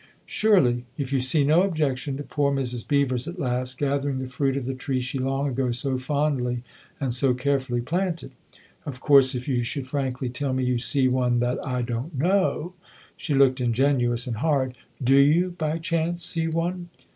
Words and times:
"Surely; 0.25 0.83
if 0.97 1.13
you 1.13 1.19
see 1.19 1.43
no 1.43 1.61
objection 1.61 2.17
to 2.17 2.23
poor 2.23 2.51
Mrs. 2.51 2.87
Beever's 2.87 3.27
at 3.27 3.37
last 3.37 3.77
gathering 3.77 4.17
the 4.17 4.27
fruit 4.27 4.57
of 4.57 4.65
the 4.65 4.73
tree 4.73 4.99
she 4.99 5.19
long 5.19 5.47
ago 5.47 5.69
so 5.69 5.99
fondly 5.99 6.63
and 6.99 7.13
so 7.13 7.35
carefully 7.35 7.81
planted. 7.81 8.31
Of 8.83 8.99
course 8.99 9.35
if 9.35 9.47
you 9.47 9.63
should 9.63 9.85
frankly 9.87 10.27
tell 10.29 10.53
me 10.53 10.63
you 10.65 10.79
see 10.79 11.07
one 11.07 11.37
that 11.41 11.63
I 11.63 11.83
don't 11.83 12.17
know!" 12.17 12.73
She 13.15 13.35
looked 13.35 13.61
ingenuous 13.61 14.25
and 14.25 14.37
hard." 14.37 14.75
Do 15.11 15.17
you, 15.17 15.51
by 15.51 15.77
chance, 15.77 16.25
see 16.25 16.47
one 16.47 16.89